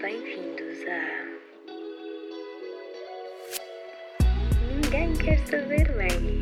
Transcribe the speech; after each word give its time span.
Bem-vindos 0.00 0.78
a. 0.88 1.00
Ninguém 4.72 5.12
quer 5.12 5.38
saber, 5.46 5.94
Maggie. 5.94 6.40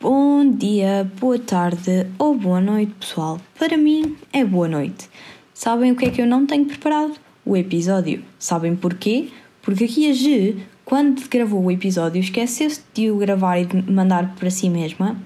Bom 0.00 0.50
dia, 0.50 1.08
boa 1.20 1.38
tarde 1.38 2.08
ou 2.18 2.34
boa 2.34 2.60
noite, 2.60 2.92
pessoal. 2.98 3.40
Para 3.56 3.76
mim 3.76 4.16
é 4.32 4.44
boa 4.44 4.66
noite. 4.66 5.08
Sabem 5.54 5.92
o 5.92 5.96
que 5.96 6.06
é 6.06 6.10
que 6.10 6.20
eu 6.20 6.26
não 6.26 6.46
tenho 6.46 6.66
preparado? 6.66 7.14
O 7.46 7.56
episódio. 7.56 8.24
Sabem 8.40 8.74
porquê? 8.74 9.28
Porque 9.62 9.84
aqui 9.84 10.10
a 10.10 10.12
G, 10.12 10.56
quando 10.84 11.28
gravou 11.28 11.64
o 11.64 11.70
episódio, 11.70 12.20
esqueceu-se 12.20 12.82
de 12.92 13.10
o 13.10 13.16
gravar 13.16 13.58
e 13.58 13.64
de 13.64 13.90
mandar 13.90 14.34
para 14.34 14.50
si 14.50 14.68
mesma. 14.68 15.16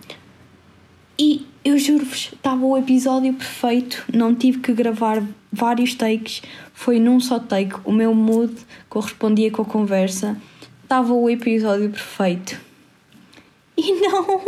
E 1.19 1.47
eu 1.65 1.79
juro-vos, 1.79 2.31
estava 2.33 2.65
o 2.65 2.77
episódio 2.77 3.33
perfeito, 3.35 4.05
não 4.15 4.35
tive 4.35 4.59
que 4.59 4.73
gravar 4.73 5.23
vários 5.51 5.95
takes, 5.95 6.43
foi 6.73 7.01
num 7.01 7.19
só 7.19 7.39
take. 7.39 7.75
O 7.85 7.91
meu 7.91 8.15
mood 8.15 8.55
correspondia 8.89 9.51
com 9.51 9.63
a 9.63 9.65
conversa, 9.65 10.37
estava 10.83 11.13
o 11.13 11.29
episódio 11.29 11.91
perfeito. 11.91 12.61
E 13.77 13.93
não! 14.01 14.43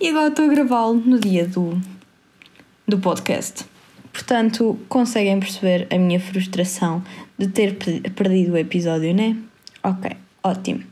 E 0.00 0.08
agora 0.08 0.28
estou 0.28 0.44
a 0.44 0.48
gravá-lo 0.48 0.94
no 0.94 1.18
dia 1.18 1.46
do, 1.46 1.80
do 2.86 2.98
podcast. 2.98 3.64
Portanto, 4.12 4.78
conseguem 4.88 5.40
perceber 5.40 5.86
a 5.90 5.98
minha 5.98 6.20
frustração 6.20 7.02
de 7.38 7.48
ter 7.48 7.76
perdido 8.14 8.52
o 8.52 8.56
episódio, 8.56 9.14
né? 9.14 9.36
Ok, 9.82 10.10
ótimo. 10.46 10.82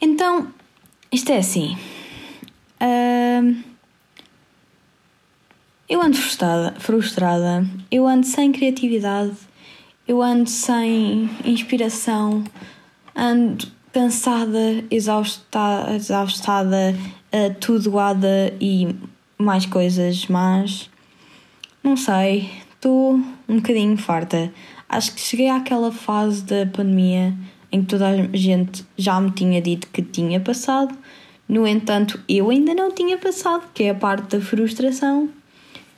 Então, 0.00 0.52
isto 1.10 1.32
é 1.32 1.38
assim. 1.38 1.76
Ahm, 2.80 3.62
eu 5.88 6.02
ando 6.02 6.16
frustrada, 6.16 6.74
frustrada, 6.78 7.66
eu 7.90 8.06
ando 8.06 8.26
sem 8.26 8.52
criatividade, 8.52 9.36
eu 10.06 10.20
ando 10.20 10.48
sem 10.48 11.30
inspiração, 11.44 12.44
ando 13.14 13.66
cansada, 13.92 14.84
exausta, 14.90 15.86
exaustada, 15.94 16.94
atudoada 17.32 18.52
e 18.60 18.94
mais 19.38 19.66
coisas 19.66 20.26
mas 20.26 20.90
Não 21.82 21.96
sei, 21.96 22.50
estou 22.72 23.14
um 23.48 23.56
bocadinho 23.56 23.96
farta. 23.96 24.52
Acho 24.94 25.12
que 25.12 25.20
cheguei 25.20 25.48
àquela 25.48 25.90
fase 25.90 26.44
da 26.44 26.66
pandemia 26.66 27.34
em 27.72 27.82
que 27.82 27.88
toda 27.88 28.08
a 28.08 28.36
gente 28.36 28.86
já 28.96 29.20
me 29.20 29.32
tinha 29.32 29.60
dito 29.60 29.88
que 29.88 30.00
tinha 30.00 30.38
passado, 30.38 30.96
no 31.48 31.66
entanto, 31.66 32.20
eu 32.28 32.48
ainda 32.48 32.72
não 32.72 32.92
tinha 32.92 33.18
passado, 33.18 33.64
que 33.74 33.82
é 33.82 33.90
a 33.90 33.94
parte 33.94 34.36
da 34.36 34.40
frustração. 34.40 35.28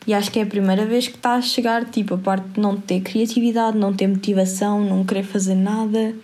E 0.07 0.15
acho 0.15 0.31
que 0.31 0.39
é 0.39 0.43
a 0.43 0.47
primeira 0.47 0.87
vez 0.87 1.09
que 1.09 1.17
está 1.17 1.35
a 1.35 1.43
chegar, 1.43 1.85
tipo, 1.85 2.15
a 2.15 2.19
parte 2.19 2.49
de 2.49 2.61
não 2.61 2.77
ter 2.77 3.01
criatividade, 3.01 3.77
não 3.77 3.93
ter 3.93 4.07
motivação, 4.07 4.81
não 4.81 5.05
querer 5.05 5.25
fazer 5.25 5.55
nada 5.55 6.15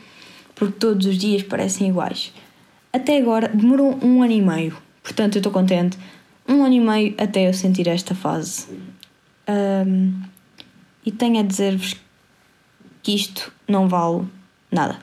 porque 0.54 0.78
todos 0.78 1.06
os 1.06 1.18
dias 1.18 1.42
parecem 1.42 1.88
iguais. 1.88 2.32
Até 2.90 3.18
agora 3.18 3.48
demorou 3.48 3.98
um 4.02 4.22
ano 4.22 4.32
e 4.32 4.40
meio, 4.40 4.76
portanto 5.02 5.36
eu 5.36 5.40
estou 5.40 5.52
contente. 5.52 5.98
Um 6.48 6.64
ano 6.64 6.74
e 6.74 6.80
meio 6.80 7.14
até 7.18 7.48
eu 7.48 7.52
sentir 7.52 7.88
esta 7.88 8.14
fase. 8.14 8.68
Um, 9.46 10.22
e 11.04 11.10
tenho 11.10 11.40
a 11.40 11.42
dizer-vos 11.42 11.96
que 13.02 13.14
isto 13.14 13.52
não 13.68 13.88
vale 13.88 14.26
nada. 14.70 14.98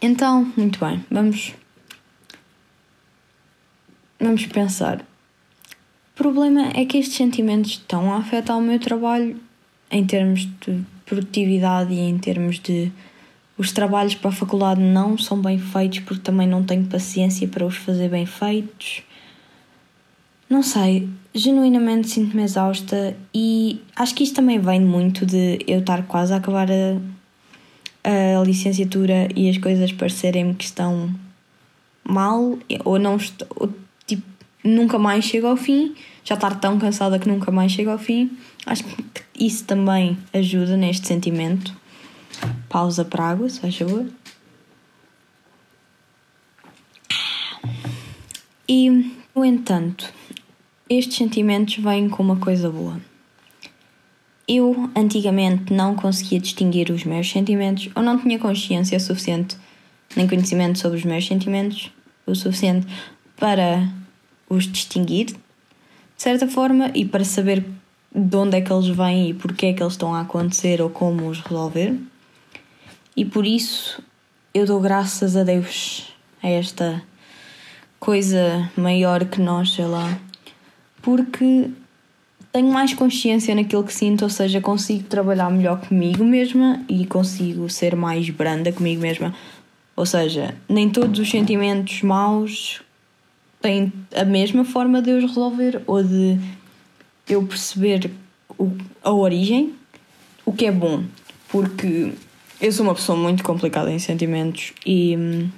Então, 0.00 0.52
muito 0.56 0.78
bem, 0.78 1.04
vamos. 1.10 1.54
Vamos 4.20 4.46
pensar. 4.46 5.00
O 5.00 6.16
problema 6.16 6.70
é 6.74 6.84
que 6.84 6.98
estes 6.98 7.16
sentimentos 7.16 7.72
estão 7.72 8.12
a 8.12 8.18
afetar 8.18 8.56
o 8.56 8.62
meu 8.62 8.78
trabalho 8.78 9.40
em 9.90 10.04
termos 10.04 10.46
de 10.60 10.82
produtividade 11.04 11.92
e 11.92 12.00
em 12.00 12.18
termos 12.18 12.58
de 12.58 12.92
os 13.58 13.72
trabalhos 13.72 14.14
para 14.14 14.28
a 14.28 14.34
faculdade 14.34 14.80
não 14.80 15.16
são 15.16 15.40
bem 15.40 15.58
feitos 15.58 16.00
porque 16.00 16.22
também 16.22 16.46
não 16.46 16.62
tenho 16.62 16.84
paciência 16.86 17.48
para 17.48 17.64
os 17.64 17.76
fazer 17.76 18.08
bem 18.08 18.26
feitos. 18.26 19.02
Não 20.48 20.62
sei, 20.62 21.08
genuinamente 21.34 22.08
sinto-me 22.08 22.42
exausta 22.42 23.16
e 23.34 23.80
acho 23.96 24.14
que 24.14 24.22
isto 24.22 24.36
também 24.36 24.60
vem 24.60 24.80
muito 24.80 25.26
de 25.26 25.58
eu 25.66 25.80
estar 25.80 26.06
quase 26.06 26.32
a 26.32 26.36
acabar 26.36 26.68
a, 26.70 28.40
a 28.40 28.44
licenciatura 28.44 29.28
e 29.34 29.50
as 29.50 29.58
coisas 29.58 29.90
parecerem-me 29.92 30.54
que 30.54 30.64
estão 30.64 31.12
mal 32.04 32.56
ou 32.84 32.98
não 32.98 33.18
ou, 33.56 33.74
tipo, 34.06 34.22
nunca 34.62 34.98
mais 34.98 35.24
chego 35.24 35.48
ao 35.48 35.56
fim, 35.56 35.96
já 36.24 36.36
estar 36.36 36.60
tão 36.60 36.78
cansada 36.78 37.18
que 37.18 37.28
nunca 37.28 37.50
mais 37.50 37.72
chego 37.72 37.90
ao 37.90 37.98
fim. 37.98 38.30
Acho 38.64 38.84
que 38.84 38.94
isso 39.38 39.64
também 39.64 40.16
ajuda 40.32 40.76
neste 40.76 41.08
sentimento. 41.08 41.74
Pausa 42.68 43.04
para 43.04 43.24
água, 43.24 43.48
se 43.48 43.60
faz 43.60 43.76
favor. 43.76 44.06
E, 48.68 48.90
no 49.34 49.44
entanto, 49.44 50.12
estes 50.88 51.16
sentimentos 51.16 51.76
vêm 51.76 52.08
com 52.08 52.22
uma 52.22 52.36
coisa 52.36 52.70
boa. 52.70 53.00
Eu, 54.46 54.88
antigamente, 54.94 55.72
não 55.72 55.96
conseguia 55.96 56.38
distinguir 56.38 56.90
os 56.90 57.04
meus 57.04 57.28
sentimentos 57.28 57.88
ou 57.96 58.02
não 58.02 58.16
tinha 58.18 58.38
consciência 58.38 58.98
suficiente, 59.00 59.56
nem 60.14 60.28
conhecimento 60.28 60.78
sobre 60.78 60.98
os 60.98 61.04
meus 61.04 61.26
sentimentos 61.26 61.90
o 62.24 62.34
suficiente 62.34 62.86
para 63.36 63.88
os 64.48 64.64
distinguir, 64.64 65.26
de 65.26 65.36
certa 66.16 66.46
forma, 66.48 66.90
e 66.94 67.04
para 67.04 67.24
saber 67.24 67.64
de 68.14 68.36
onde 68.36 68.56
é 68.56 68.60
que 68.60 68.72
eles 68.72 68.88
vêm 68.88 69.30
e 69.30 69.34
porque 69.34 69.66
é 69.66 69.72
que 69.72 69.82
eles 69.82 69.92
estão 69.92 70.14
a 70.14 70.22
acontecer 70.22 70.80
ou 70.80 70.88
como 70.88 71.28
os 71.28 71.40
resolver. 71.40 71.94
E 73.16 73.24
por 73.24 73.46
isso 73.46 74.02
eu 74.54 74.64
dou 74.64 74.80
graças 74.80 75.36
a 75.36 75.42
Deus 75.42 76.12
a 76.42 76.48
esta 76.48 77.02
coisa 77.98 78.70
maior 78.76 79.24
que 79.24 79.40
nós, 79.40 79.72
sei 79.72 79.86
lá, 79.86 80.18
porque 81.06 81.70
tenho 82.50 82.72
mais 82.72 82.92
consciência 82.92 83.54
naquilo 83.54 83.84
que 83.84 83.94
sinto, 83.94 84.22
ou 84.22 84.28
seja, 84.28 84.60
consigo 84.60 85.04
trabalhar 85.04 85.48
melhor 85.52 85.80
comigo 85.80 86.24
mesma 86.24 86.82
e 86.88 87.06
consigo 87.06 87.70
ser 87.70 87.94
mais 87.94 88.28
branda 88.28 88.72
comigo 88.72 89.00
mesma. 89.00 89.32
Ou 89.94 90.04
seja, 90.04 90.56
nem 90.68 90.90
todos 90.90 91.20
os 91.20 91.30
sentimentos 91.30 92.02
maus 92.02 92.82
têm 93.62 93.92
a 94.12 94.24
mesma 94.24 94.64
forma 94.64 95.00
de 95.00 95.12
os 95.12 95.22
resolver 95.22 95.80
ou 95.86 96.02
de 96.02 96.40
eu 97.28 97.46
perceber 97.46 98.10
o, 98.58 98.72
a 99.00 99.12
origem, 99.12 99.74
o 100.44 100.52
que 100.52 100.66
é 100.66 100.72
bom, 100.72 101.04
porque 101.48 102.14
eu 102.60 102.72
sou 102.72 102.84
uma 102.84 102.96
pessoa 102.96 103.16
muito 103.16 103.44
complicada 103.44 103.92
em 103.92 104.00
sentimentos 104.00 104.72
e 104.84 105.16
hum, 105.16 105.48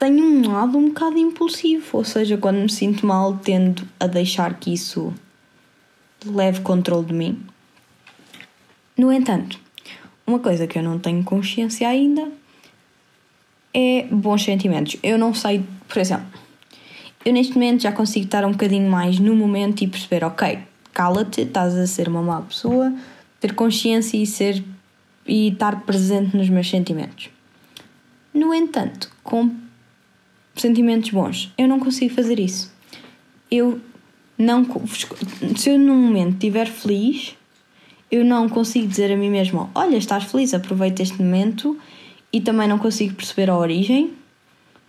tenho 0.00 0.24
um 0.24 0.50
lado 0.50 0.78
um 0.78 0.88
bocado 0.88 1.18
impulsivo, 1.18 1.98
ou 1.98 2.04
seja, 2.04 2.38
quando 2.38 2.56
me 2.56 2.70
sinto 2.70 3.06
mal, 3.06 3.36
tendo 3.36 3.86
a 4.00 4.06
deixar 4.06 4.54
que 4.54 4.72
isso 4.72 5.12
leve 6.24 6.62
controle 6.62 7.06
de 7.06 7.12
mim. 7.12 7.42
No 8.96 9.12
entanto, 9.12 9.60
uma 10.26 10.38
coisa 10.38 10.66
que 10.66 10.78
eu 10.78 10.82
não 10.82 10.98
tenho 10.98 11.22
consciência 11.22 11.86
ainda 11.86 12.32
é 13.74 14.06
bons 14.10 14.42
sentimentos. 14.42 14.96
Eu 15.02 15.18
não 15.18 15.34
sei, 15.34 15.62
por 15.86 15.98
exemplo, 15.98 16.26
eu 17.22 17.34
neste 17.34 17.52
momento 17.52 17.82
já 17.82 17.92
consigo 17.92 18.24
estar 18.24 18.42
um 18.46 18.52
bocadinho 18.52 18.90
mais 18.90 19.18
no 19.18 19.36
momento 19.36 19.84
e 19.84 19.86
perceber, 19.86 20.24
ok, 20.24 20.60
cala-te, 20.94 21.42
estás 21.42 21.76
a 21.76 21.86
ser 21.86 22.08
uma 22.08 22.22
má 22.22 22.40
pessoa, 22.40 22.90
ter 23.38 23.54
consciência 23.54 24.16
e 24.16 24.26
ser 24.26 24.64
e 25.26 25.48
estar 25.48 25.82
presente 25.82 26.34
nos 26.34 26.48
meus 26.48 26.70
sentimentos. 26.70 27.28
No 28.32 28.54
entanto, 28.54 29.12
com 29.22 29.54
sentimentos 30.60 31.10
bons, 31.10 31.52
eu 31.56 31.66
não 31.66 31.78
consigo 31.78 32.14
fazer 32.14 32.38
isso. 32.38 32.72
Eu 33.50 33.80
não 34.38 34.64
se 35.56 35.70
eu 35.70 35.78
num 35.78 35.96
momento 35.96 36.34
estiver 36.34 36.66
feliz, 36.66 37.36
eu 38.10 38.24
não 38.24 38.48
consigo 38.48 38.86
dizer 38.86 39.12
a 39.12 39.16
mim 39.16 39.30
mesma, 39.30 39.70
olha, 39.74 39.96
estás 39.96 40.24
feliz, 40.24 40.54
aproveita 40.54 41.02
este 41.02 41.20
momento 41.22 41.78
e 42.32 42.40
também 42.40 42.66
não 42.66 42.78
consigo 42.78 43.14
perceber 43.14 43.50
a 43.50 43.56
origem, 43.56 44.12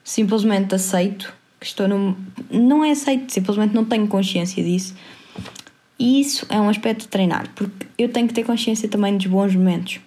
simplesmente 0.04 0.74
aceito 0.74 1.34
que 1.60 1.66
estou 1.66 1.88
no. 1.88 2.18
Não 2.50 2.84
é 2.84 2.92
aceito, 2.92 3.32
simplesmente 3.32 3.74
não 3.74 3.86
tenho 3.86 4.08
consciência 4.08 4.64
disso. 4.64 4.96
E 6.00 6.20
isso 6.20 6.48
é 6.50 6.60
um 6.60 6.68
aspecto 6.68 7.02
de 7.02 7.08
treinar, 7.10 7.48
porque 7.54 7.86
eu 7.98 8.10
tenho 8.10 8.28
que 8.28 8.34
ter 8.34 8.44
consciência 8.44 8.90
também 8.90 9.16
dos 9.16 9.28
bons 9.28 9.56
momentos, 9.56 10.00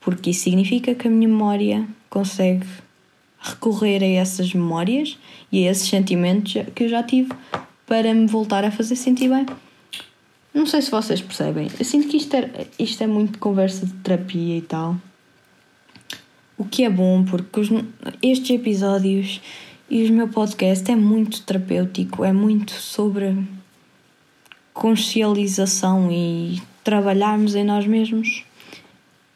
porque 0.00 0.30
isso 0.30 0.40
significa 0.40 0.92
que 0.94 1.06
a 1.06 1.10
minha 1.10 1.28
memória 1.28 1.86
consegue 2.10 2.66
recorrer 3.38 4.02
a 4.02 4.06
essas 4.06 4.52
memórias 4.52 5.18
e 5.50 5.66
a 5.66 5.70
esses 5.70 5.88
sentimentos 5.88 6.54
que 6.74 6.84
eu 6.84 6.88
já 6.88 7.02
tive 7.02 7.32
para 7.86 8.12
me 8.12 8.26
voltar 8.26 8.64
a 8.64 8.70
fazer 8.70 8.96
sentir 8.96 9.28
bem. 9.28 9.46
Não 10.52 10.66
sei 10.66 10.80
se 10.80 10.90
vocês 10.90 11.20
percebem, 11.20 11.68
eu 11.78 11.84
sinto 11.84 12.08
que 12.08 12.16
isto 12.16 12.34
é, 12.34 12.66
isto 12.78 13.02
é 13.02 13.06
muito 13.06 13.38
conversa 13.38 13.84
de 13.84 13.92
terapia 13.94 14.56
e 14.56 14.62
tal, 14.62 14.96
O 16.56 16.64
que 16.64 16.82
é 16.84 16.88
bom, 16.88 17.22
porque 17.22 17.60
os, 17.60 17.68
estes 18.22 18.50
episódios 18.50 19.40
e 19.90 20.08
o 20.08 20.12
meu 20.12 20.28
podcast 20.28 20.90
é 20.90 20.96
muito 20.96 21.42
terapêutico, 21.42 22.24
é 22.24 22.32
muito 22.32 22.72
sobre 22.72 23.36
consciencialização 24.72 26.10
e 26.10 26.60
trabalharmos 26.82 27.54
em 27.54 27.64
nós 27.64 27.86
mesmos. 27.86 28.44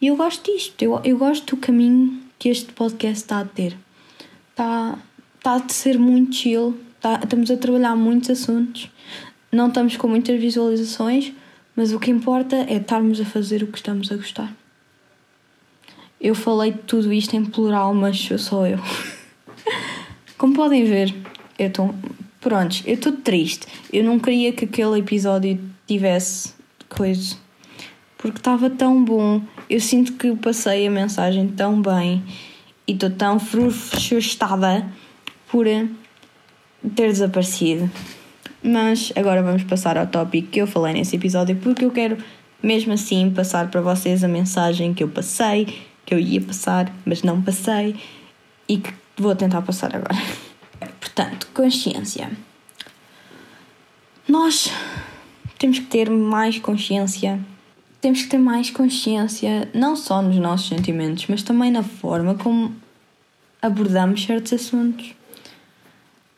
E 0.01 0.07
eu 0.07 0.17
gosto 0.17 0.51
disto, 0.51 0.83
eu, 0.83 1.01
eu 1.05 1.19
gosto 1.19 1.55
do 1.55 1.61
caminho 1.61 2.19
que 2.39 2.49
este 2.49 2.73
podcast 2.73 3.17
está 3.17 3.41
a 3.41 3.45
ter. 3.45 3.77
Está, 4.61 4.99
está 5.39 5.55
a 5.55 5.69
ser 5.71 5.99
muito 5.99 6.37
chill, 6.37 6.79
está, 6.95 7.19
estamos 7.25 7.51
a 7.51 7.57
trabalhar 7.57 7.97
muitos 7.97 8.29
assuntos, 8.29 8.91
não 9.51 9.69
estamos 9.69 9.97
com 9.97 10.07
muitas 10.07 10.39
visualizações, 10.39 11.33
mas 11.75 11.95
o 11.95 11.99
que 11.99 12.11
importa 12.11 12.57
é 12.69 12.75
estarmos 12.75 13.19
a 13.23 13.25
fazer 13.25 13.63
o 13.63 13.69
que 13.69 13.79
estamos 13.79 14.13
a 14.13 14.17
gostar. 14.17 14.55
Eu 16.21 16.35
falei 16.35 16.73
tudo 16.73 17.11
isto 17.11 17.35
em 17.35 17.43
plural, 17.43 17.95
mas 17.95 18.21
sou 18.21 18.37
só 18.37 18.67
eu. 18.67 18.79
Como 20.37 20.53
podem 20.53 20.85
ver, 20.85 21.15
eu 21.59 21.69
estou. 21.69 21.95
Prontos, 22.39 22.83
eu 22.85 22.97
estou 22.97 23.13
triste. 23.13 23.67
Eu 23.91 24.05
não 24.05 24.19
queria 24.19 24.53
que 24.53 24.67
aquele 24.67 24.99
episódio 24.99 25.59
tivesse 25.87 26.53
coisa. 26.87 27.35
Porque 28.19 28.37
estava 28.37 28.69
tão 28.69 29.03
bom. 29.03 29.41
Eu 29.71 29.81
sinto 29.81 30.13
que 30.13 30.37
passei 30.37 30.87
a 30.87 30.91
mensagem 30.91 31.49
tão 31.49 31.81
bem 31.81 32.23
e 32.91 32.95
estou 32.95 33.11
tão 33.11 33.39
frustrada 33.39 34.85
por 35.49 35.65
ter 35.65 37.09
desaparecido. 37.09 37.91
Mas 38.63 39.13
agora 39.15 39.43
vamos 39.43 39.63
passar 39.63 39.97
ao 39.97 40.07
tópico 40.07 40.49
que 40.49 40.61
eu 40.61 40.67
falei 40.67 40.95
nesse 40.95 41.17
episódio 41.17 41.57
porque 41.57 41.85
eu 41.85 41.91
quero 41.91 42.19
mesmo 42.63 42.93
assim 42.93 43.31
passar 43.31 43.71
para 43.71 43.81
vocês 43.81 44.23
a 44.25 44.29
mensagem 44.29 44.93
que 44.93 45.03
eu 45.03 45.09
passei 45.09 45.67
que 46.11 46.15
eu 46.15 46.19
ia 46.19 46.41
passar, 46.41 46.93
mas 47.05 47.23
não 47.23 47.41
passei 47.41 47.95
e 48.69 48.79
que 48.79 48.93
vou 49.17 49.37
tentar 49.37 49.63
passar 49.63 49.95
agora. 49.95 50.21
Portanto, 50.99 51.47
consciência. 51.55 52.29
Nós 54.27 54.73
temos 55.57 55.79
que 55.79 55.87
ter 55.87 56.11
mais 56.11 56.59
consciência. 56.59 57.39
Temos 58.01 58.23
que 58.23 58.29
ter 58.29 58.39
mais 58.39 58.71
consciência 58.71 59.69
não 59.75 59.95
só 59.95 60.23
nos 60.23 60.37
nossos 60.37 60.69
sentimentos, 60.69 61.27
mas 61.29 61.43
também 61.43 61.71
na 61.71 61.83
forma 61.83 62.35
como 62.35 62.75
abordamos 63.61 64.25
certos 64.25 64.55
assuntos. 64.55 65.15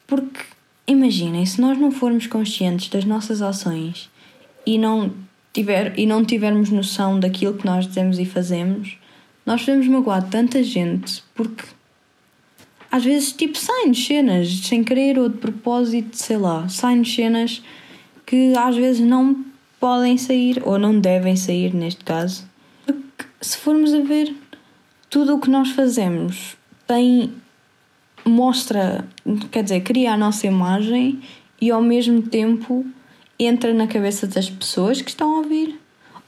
Porque 0.06 0.40
imaginem, 0.86 1.46
se 1.46 1.60
nós 1.60 1.78
não 1.78 1.90
formos 1.90 2.26
conscientes 2.26 2.88
das 2.88 3.04
nossas 3.04 3.40
ações 3.40 4.10
e 4.66 4.76
não, 4.76 5.12
tiver, 5.52 5.98
e 5.98 6.04
não 6.04 6.24
tivermos 6.24 6.70
noção 6.70 7.18
daquilo 7.18 7.54
que 7.54 7.64
nós 7.64 7.86
dizemos 7.86 8.18
e 8.18 8.24
fazemos, 8.24 8.98
nós 9.46 9.60
podemos 9.62 9.86
magoar 9.88 10.28
tanta 10.28 10.62
gente 10.62 11.22
porque 11.34 11.64
às 12.90 13.04
vezes 13.04 13.32
tipo 13.32 13.56
saem-nos 13.56 14.04
cenas 14.04 14.48
sem 14.64 14.84
querer 14.84 15.18
ou 15.18 15.28
de 15.28 15.38
propósito, 15.38 16.16
sei 16.16 16.36
lá, 16.36 16.68
saem-nos 16.68 17.14
cenas 17.14 17.62
que 18.26 18.52
às 18.56 18.76
vezes 18.76 19.00
não 19.00 19.44
podem 19.82 20.16
sair 20.16 20.62
ou 20.64 20.78
não 20.78 21.00
devem 21.00 21.34
sair 21.34 21.74
neste 21.74 22.04
caso. 22.04 22.48
Porque 22.86 23.24
se 23.40 23.56
formos 23.56 23.92
a 23.92 23.98
ver 23.98 24.32
tudo 25.10 25.34
o 25.34 25.40
que 25.40 25.50
nós 25.50 25.72
fazemos 25.72 26.56
tem 26.86 27.32
mostra, 28.24 29.04
quer 29.50 29.64
dizer, 29.64 29.80
cria 29.80 30.12
a 30.12 30.16
nossa 30.16 30.46
imagem 30.46 31.20
e 31.60 31.72
ao 31.72 31.82
mesmo 31.82 32.22
tempo 32.22 32.86
entra 33.36 33.74
na 33.74 33.88
cabeça 33.88 34.28
das 34.28 34.48
pessoas 34.48 35.02
que 35.02 35.10
estão 35.10 35.34
a 35.34 35.38
ouvir. 35.38 35.76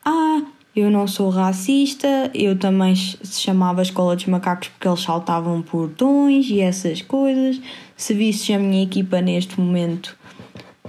ah 0.04 0.42
eu 0.74 0.90
não 0.90 1.06
sou 1.06 1.30
racista, 1.30 2.32
eu 2.34 2.58
também 2.58 2.96
se 2.96 3.42
chamava 3.42 3.82
Escola 3.82 4.16
dos 4.16 4.26
Macacos 4.26 4.70
porque 4.70 4.88
eles 4.88 5.02
saltavam 5.02 5.62
portões 5.62 6.50
e 6.50 6.62
essas 6.62 7.02
coisas. 7.02 7.60
Se 7.98 8.14
visses 8.14 8.50
a 8.56 8.58
minha 8.58 8.82
equipa 8.82 9.20
neste 9.20 9.60
momento, 9.60 10.18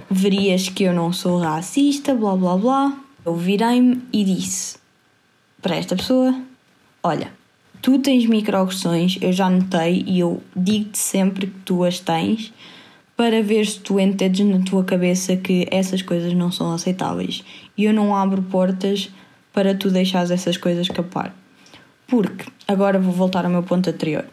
verias 0.09 0.69
que 0.69 0.85
eu 0.85 0.93
não 0.93 1.11
sou 1.11 1.37
racista, 1.37 2.15
blá 2.15 2.33
blá 2.33 2.55
blá. 2.55 2.97
Eu 3.25 3.35
virei-me 3.35 4.01
e 4.13 4.23
disse 4.23 4.77
para 5.61 5.75
esta 5.75 5.97
pessoa: 5.97 6.33
Olha, 7.05 7.33
tu 7.81 7.99
tens 7.99 8.25
microagressões, 8.25 9.17
eu 9.21 9.33
já 9.33 9.49
notei 9.49 10.05
e 10.07 10.21
eu 10.21 10.41
digo-te 10.55 10.97
sempre 10.97 11.47
que 11.47 11.59
tu 11.65 11.83
as 11.83 11.99
tens 11.99 12.53
para 13.17 13.43
ver 13.43 13.65
se 13.67 13.81
tu 13.81 13.99
entendes 13.99 14.45
na 14.45 14.63
tua 14.63 14.85
cabeça 14.85 15.35
que 15.35 15.67
essas 15.69 16.01
coisas 16.01 16.33
não 16.33 16.49
são 16.49 16.71
aceitáveis. 16.71 17.43
E 17.77 17.83
eu 17.83 17.93
não 17.93 18.15
abro 18.15 18.41
portas 18.43 19.09
para 19.51 19.75
tu 19.75 19.89
deixares 19.91 20.31
essas 20.31 20.55
coisas 20.55 20.87
escapar. 20.87 21.35
Porque, 22.07 22.45
agora 22.65 22.97
vou 22.97 23.11
voltar 23.11 23.43
ao 23.43 23.51
meu 23.51 23.63
ponto 23.63 23.89
anterior. 23.89 24.25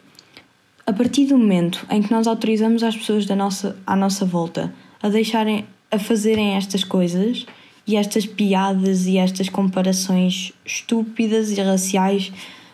A 0.87 0.93
partir 0.93 1.25
do 1.25 1.37
momento 1.37 1.85
em 1.91 2.01
que 2.01 2.11
nós 2.11 2.27
autorizamos 2.27 2.83
as 2.83 2.95
pessoas 2.95 3.25
da 3.25 3.35
nossa, 3.35 3.75
à 3.85 3.97
nossa 3.97 4.25
volta 4.25 4.73
a 5.03 5.09
deixarem, 5.09 5.65
a 5.91 5.99
fazerem 5.99 6.55
estas 6.55 6.85
coisas 6.85 7.45
e 7.85 7.97
estas 7.97 8.25
piadas 8.25 9.07
e 9.07 9.17
estas 9.17 9.49
comparações 9.49 10.53
estúpidas 10.65 11.51
e 11.51 11.61
raciais, 11.61 12.31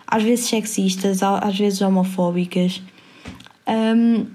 às 0.07 0.23
vezes 0.23 0.45
sexistas, 0.45 1.21
às 1.21 1.57
vezes 1.57 1.81
homofóbicas, 1.81 2.81
um, 3.67 4.25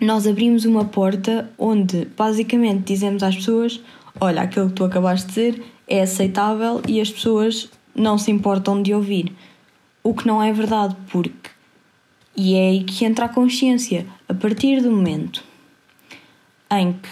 nós 0.00 0.26
abrimos 0.26 0.64
uma 0.64 0.84
porta 0.84 1.48
onde 1.56 2.06
basicamente 2.16 2.82
dizemos 2.82 3.22
às 3.22 3.36
pessoas: 3.36 3.80
Olha, 4.20 4.42
aquilo 4.42 4.68
que 4.68 4.74
tu 4.74 4.84
acabaste 4.84 5.26
de 5.28 5.32
dizer 5.32 5.64
é 5.86 6.02
aceitável 6.02 6.82
e 6.88 7.00
as 7.00 7.10
pessoas 7.10 7.70
não 7.94 8.18
se 8.18 8.30
importam 8.30 8.82
de 8.82 8.92
ouvir. 8.92 9.32
O 10.02 10.12
que 10.12 10.26
não 10.26 10.42
é 10.42 10.52
verdade, 10.52 10.96
porque 11.10 11.50
E 12.36 12.54
é 12.54 12.68
aí 12.70 12.84
que 12.84 13.04
entra 13.04 13.26
a 13.26 13.28
consciência. 13.28 14.06
A 14.28 14.34
partir 14.34 14.82
do 14.82 14.90
momento 14.90 15.44
em 16.70 16.92
que 16.92 17.08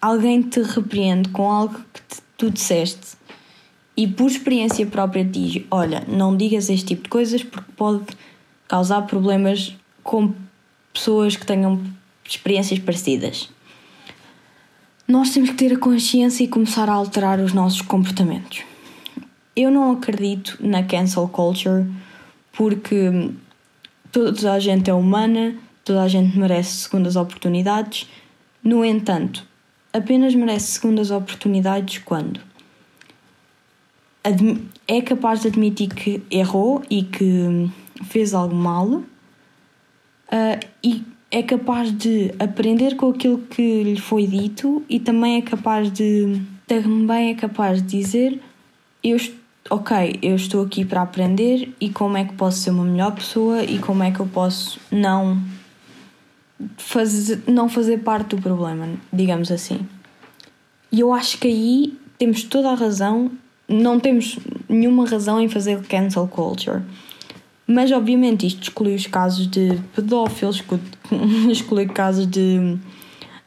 alguém 0.00 0.42
te 0.42 0.62
repreende 0.62 1.28
com 1.30 1.50
algo 1.50 1.74
que 1.92 2.00
tu 2.36 2.50
disseste 2.50 3.16
e 3.96 4.06
por 4.06 4.30
experiência 4.30 4.86
própria 4.86 5.24
diz: 5.24 5.62
Olha, 5.70 6.04
não 6.06 6.36
digas 6.36 6.68
este 6.68 6.86
tipo 6.86 7.04
de 7.04 7.08
coisas 7.08 7.42
porque 7.42 7.72
pode 7.72 8.04
causar 8.68 9.02
problemas 9.02 9.74
com 10.02 10.34
pessoas 10.92 11.36
que 11.36 11.46
tenham 11.46 11.80
experiências 12.24 12.78
parecidas. 12.78 13.48
Nós 15.08 15.30
temos 15.30 15.50
que 15.50 15.56
ter 15.56 15.72
a 15.72 15.78
consciência 15.78 16.44
e 16.44 16.48
começar 16.48 16.88
a 16.88 16.92
alterar 16.92 17.38
os 17.38 17.52
nossos 17.52 17.80
comportamentos. 17.80 18.62
Eu 19.54 19.70
não 19.70 19.92
acredito 19.92 20.58
na 20.60 20.82
cancel 20.82 21.28
culture 21.28 21.86
porque 22.52 23.30
toda 24.10 24.52
a 24.52 24.58
gente 24.58 24.90
é 24.90 24.94
humana, 24.94 25.54
toda 25.84 26.02
a 26.02 26.08
gente 26.08 26.36
merece 26.36 26.72
segundas 26.72 27.16
oportunidades. 27.16 28.08
No 28.62 28.84
entanto, 28.84 29.46
apenas 29.92 30.34
merece 30.34 30.72
segundas 30.72 31.10
oportunidades 31.10 31.98
quando 31.98 32.40
é 34.88 35.00
capaz 35.02 35.42
de 35.42 35.48
admitir 35.48 35.88
que 35.88 36.22
errou 36.30 36.82
e 36.90 37.02
que 37.02 37.70
fez 38.04 38.34
algo 38.34 38.54
mal 38.54 38.86
uh, 38.86 39.04
e 40.82 41.02
é 41.30 41.42
capaz 41.42 41.92
de 41.92 42.32
aprender 42.38 42.96
com 42.96 43.10
aquilo 43.10 43.38
que 43.38 43.82
lhe 43.82 44.00
foi 44.00 44.26
dito 44.26 44.84
e 44.88 44.98
também 44.98 45.36
é 45.36 45.42
capaz 45.42 45.90
de 45.92 46.40
também 46.66 47.30
é 47.30 47.34
capaz 47.34 47.82
de 47.82 47.98
dizer 47.98 48.40
eu 49.02 49.16
ok 49.70 50.18
eu 50.22 50.36
estou 50.36 50.64
aqui 50.64 50.84
para 50.84 51.02
aprender 51.02 51.74
e 51.80 51.90
como 51.90 52.16
é 52.16 52.24
que 52.24 52.34
posso 52.34 52.58
ser 52.58 52.70
uma 52.70 52.84
melhor 52.84 53.12
pessoa 53.12 53.62
e 53.62 53.78
como 53.78 54.02
é 54.02 54.10
que 54.10 54.20
eu 54.20 54.26
posso 54.26 54.80
não 54.90 55.40
fazer 56.76 57.42
não 57.46 57.68
fazer 57.68 57.98
parte 57.98 58.34
do 58.36 58.42
problema 58.42 58.88
digamos 59.12 59.50
assim. 59.50 59.80
E 60.90 61.00
eu 61.00 61.12
acho 61.12 61.38
que 61.38 61.48
aí 61.48 61.98
temos 62.16 62.44
toda 62.44 62.70
a 62.70 62.74
razão 62.74 63.30
não 63.68 63.98
temos 63.98 64.38
nenhuma 64.68 65.06
razão 65.06 65.40
em 65.40 65.48
fazer 65.48 65.82
cancel 65.82 66.28
culture. 66.28 66.82
Mas 67.66 67.90
obviamente 67.90 68.46
isto 68.46 68.62
exclui 68.62 68.94
os 68.94 69.06
casos 69.06 69.48
de 69.48 69.80
pedófilos, 69.94 70.62
exclui 71.50 71.86
casos 71.86 72.26
de 72.26 72.78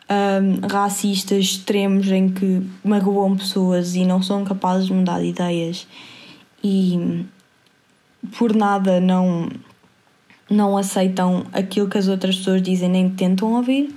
um, 0.09 0.67
racistas 0.67 1.45
extremos 1.45 2.07
em 2.07 2.29
que 2.29 2.61
magoam 2.83 3.37
pessoas 3.37 3.95
e 3.95 4.03
não 4.03 4.21
são 4.21 4.43
capazes 4.43 4.87
de 4.87 4.93
mudar 4.93 5.19
de 5.19 5.27
ideias 5.27 5.87
e 6.63 7.25
por 8.37 8.53
nada 8.53 8.99
não, 8.99 9.49
não 10.49 10.77
aceitam 10.77 11.45
aquilo 11.53 11.87
que 11.87 11.97
as 11.97 12.07
outras 12.07 12.35
pessoas 12.37 12.61
dizem 12.61 12.89
nem 12.89 13.09
tentam 13.09 13.53
ouvir. 13.53 13.95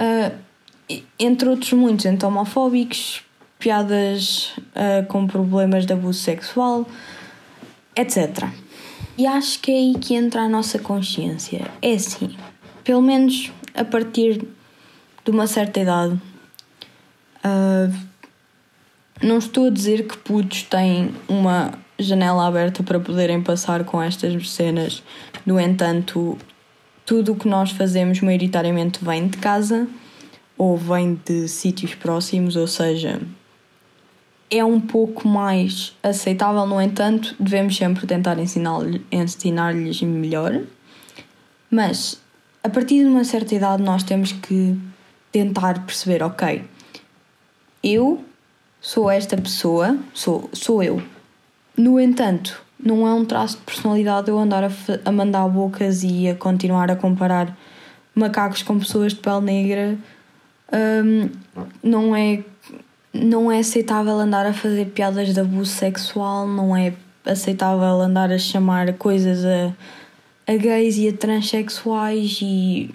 Uh, 0.00 0.32
entre 1.18 1.48
outros 1.48 1.72
muitos, 1.72 2.06
então 2.06 2.28
homofóbicos, 2.28 3.22
piadas 3.62 4.52
uh, 4.74 5.06
com 5.06 5.24
problemas 5.24 5.86
de 5.86 5.92
abuso 5.92 6.18
sexual, 6.18 6.84
etc. 7.94 8.48
E 9.16 9.24
acho 9.24 9.60
que 9.60 9.70
é 9.70 9.74
aí 9.74 9.94
que 10.00 10.14
entra 10.14 10.42
a 10.42 10.48
nossa 10.48 10.80
consciência. 10.80 11.70
É 11.80 11.92
assim, 11.92 12.34
pelo 12.82 13.00
menos 13.00 13.52
a 13.72 13.84
partir 13.84 14.44
de 15.24 15.30
uma 15.30 15.46
certa 15.46 15.78
idade. 15.78 16.20
Uh, 17.44 17.94
não 19.22 19.38
estou 19.38 19.68
a 19.68 19.70
dizer 19.70 20.08
que 20.08 20.18
putos 20.18 20.64
têm 20.64 21.14
uma 21.28 21.72
janela 22.00 22.48
aberta 22.48 22.82
para 22.82 22.98
poderem 22.98 23.40
passar 23.40 23.84
com 23.84 24.02
estas 24.02 24.50
cenas. 24.50 25.04
No 25.46 25.60
entanto, 25.60 26.36
tudo 27.06 27.32
o 27.32 27.36
que 27.36 27.46
nós 27.46 27.70
fazemos 27.70 28.20
maioritariamente 28.20 29.04
vem 29.04 29.28
de 29.28 29.38
casa 29.38 29.86
ou 30.58 30.76
vem 30.76 31.20
de 31.24 31.46
sítios 31.46 31.94
próximos, 31.94 32.56
ou 32.56 32.66
seja, 32.66 33.20
é 34.52 34.62
um 34.62 34.78
pouco 34.78 35.26
mais 35.26 35.96
aceitável, 36.02 36.66
no 36.66 36.78
entanto, 36.78 37.34
devemos 37.40 37.74
sempre 37.74 38.06
tentar 38.06 38.38
ensinar-lhes 38.38 39.00
ensinar 39.10 39.74
melhor. 39.74 40.60
Mas 41.70 42.20
a 42.62 42.68
partir 42.68 42.98
de 42.98 43.06
uma 43.06 43.24
certa 43.24 43.54
idade, 43.54 43.82
nós 43.82 44.02
temos 44.02 44.32
que 44.32 44.78
tentar 45.32 45.86
perceber: 45.86 46.22
ok, 46.22 46.62
eu 47.82 48.22
sou 48.78 49.10
esta 49.10 49.38
pessoa, 49.38 49.98
sou, 50.12 50.50
sou 50.52 50.82
eu. 50.82 51.02
No 51.74 51.98
entanto, 51.98 52.62
não 52.78 53.08
é 53.08 53.14
um 53.14 53.24
traço 53.24 53.56
de 53.56 53.62
personalidade 53.62 54.28
eu 54.28 54.38
andar 54.38 54.64
a, 54.64 54.70
a 55.06 55.10
mandar 55.10 55.48
bocas 55.48 56.02
e 56.04 56.28
a 56.28 56.34
continuar 56.34 56.90
a 56.90 56.96
comparar 56.96 57.56
macacos 58.14 58.62
com 58.62 58.78
pessoas 58.78 59.14
de 59.14 59.20
pele 59.20 59.40
negra. 59.40 59.98
Um, 60.74 61.30
não 61.82 62.14
é 62.14 62.44
não 63.12 63.52
é 63.52 63.58
aceitável 63.58 64.14
andar 64.14 64.46
a 64.46 64.54
fazer 64.54 64.86
piadas 64.86 65.34
de 65.34 65.40
abuso 65.40 65.72
sexual, 65.72 66.48
não 66.48 66.74
é 66.76 66.94
aceitável 67.24 68.00
andar 68.00 68.30
a 68.32 68.38
chamar 68.38 68.94
coisas 68.94 69.44
a, 69.44 69.74
a 70.46 70.56
gays 70.56 70.96
e 70.96 71.08
a 71.08 71.12
transexuais 71.12 72.38
e 72.40 72.90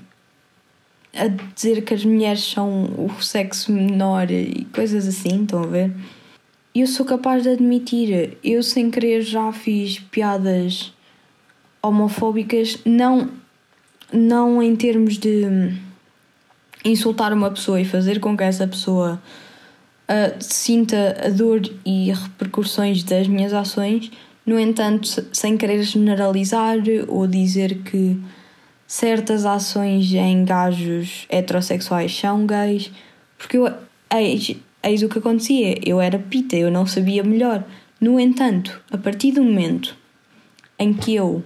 a 1.14 1.28
dizer 1.28 1.82
que 1.84 1.94
as 1.94 2.04
mulheres 2.04 2.44
são 2.44 2.84
o 2.98 3.22
sexo 3.22 3.72
menor 3.72 4.30
e 4.30 4.68
coisas 4.74 5.08
assim, 5.08 5.44
estão 5.44 5.64
a 5.64 5.68
ver? 5.68 5.92
Eu 6.76 6.86
sou 6.86 7.06
capaz 7.06 7.44
de 7.44 7.50
admitir, 7.50 8.38
eu 8.44 8.62
sem 8.62 8.92
querer 8.92 9.22
já 9.22 9.52
fiz 9.52 10.00
piadas 10.00 10.94
homofóbicas, 11.82 12.80
não, 12.86 13.30
não 14.12 14.62
em 14.62 14.76
termos 14.76 15.18
de 15.18 15.72
insultar 16.84 17.34
uma 17.34 17.50
pessoa 17.50 17.82
e 17.82 17.86
fazer 17.86 18.20
com 18.20 18.38
que 18.38 18.44
essa 18.44 18.68
pessoa 18.68 19.20
uh, 20.10 20.36
sinta 20.40 21.18
a 21.26 21.30
dor 21.30 21.62
e 21.86 22.12
repercussões 22.12 23.04
das 23.04 23.28
minhas 23.28 23.54
ações, 23.54 24.12
no 24.46 24.60
entanto, 24.60 25.28
sem 25.34 25.58
querer 25.58 25.84
generalizar 25.84 26.78
ou 27.08 27.28
dizer 27.28 27.80
que 27.84 28.18
certas 28.88 29.46
ações 29.46 30.14
em 30.14 30.46
gajos 30.46 31.26
heterossexuais 31.30 32.18
são 32.18 32.46
gays, 32.46 32.90
porque 33.38 33.58
eu, 33.58 33.70
eis, 34.16 34.56
eis 34.82 35.04
o 35.04 35.10
que 35.10 35.20
acontecia, 35.20 35.78
eu 35.86 36.00
era 36.00 36.18
pita, 36.18 36.56
eu 36.56 36.72
não 36.72 36.86
sabia 36.86 37.24
melhor. 37.24 37.64
No 38.00 38.20
entanto, 38.20 38.82
a 38.90 38.98
partir 38.98 39.34
do 39.34 39.44
momento 39.44 39.96
em 40.80 40.94
que 40.94 41.14
eu 41.16 41.44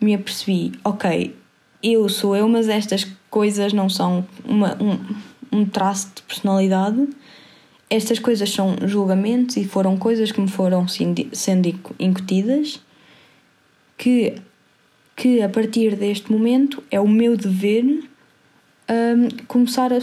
me 0.00 0.14
apercebi, 0.14 0.72
ok, 0.84 1.34
eu 1.82 2.08
sou 2.08 2.36
eu, 2.36 2.48
mas 2.48 2.68
estas 2.68 3.06
coisas 3.28 3.72
não 3.72 3.88
são 3.88 4.24
uma, 4.44 4.76
um, 4.80 4.98
um 5.50 5.64
traço 5.64 6.12
de 6.14 6.22
personalidade, 6.22 7.08
estas 7.90 8.18
coisas 8.18 8.50
são 8.50 8.76
julgamentos 8.84 9.56
e 9.56 9.64
foram 9.64 9.96
coisas 9.96 10.30
que 10.30 10.40
me 10.40 10.48
foram 10.48 10.86
sendo 10.88 11.80
incutidas 11.98 12.80
que, 13.96 14.34
que 15.16 15.42
a 15.42 15.48
partir 15.48 15.96
deste 15.96 16.30
momento 16.30 16.82
é 16.90 17.00
o 17.00 17.08
meu 17.08 17.36
dever 17.36 17.84
um, 17.84 19.46
começar 19.46 19.92
a, 19.92 19.98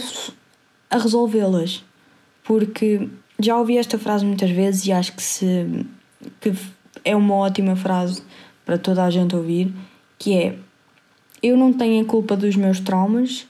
a 0.90 0.98
resolvê-las. 0.98 1.84
Porque 2.42 3.08
já 3.38 3.56
ouvi 3.56 3.76
esta 3.76 3.98
frase 3.98 4.24
muitas 4.24 4.50
vezes 4.50 4.86
e 4.86 4.92
acho 4.92 5.14
que, 5.14 5.22
se, 5.22 5.86
que 6.40 6.52
é 7.04 7.14
uma 7.14 7.34
ótima 7.34 7.76
frase 7.76 8.22
para 8.64 8.78
toda 8.78 9.04
a 9.04 9.10
gente 9.10 9.34
ouvir, 9.34 9.72
que 10.18 10.34
é 10.34 10.58
eu 11.42 11.56
não 11.56 11.72
tenho 11.72 12.02
a 12.02 12.06
culpa 12.06 12.36
dos 12.36 12.56
meus 12.56 12.80
traumas, 12.80 13.46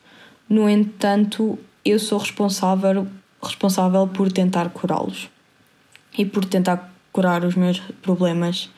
no 0.48 0.68
entanto, 0.68 1.58
eu 1.84 1.98
sou 1.98 2.18
responsável 2.18 3.06
responsável 3.42 4.06
por 4.06 4.30
tentar 4.30 4.70
curá-los 4.70 5.28
e 6.16 6.24
por 6.24 6.44
tentar 6.44 6.92
curar 7.12 7.44
os 7.44 7.54
meus 7.54 7.80
problemas, 8.02 8.70